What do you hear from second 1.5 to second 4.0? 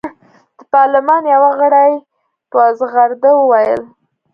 غړي په زغرده وویل.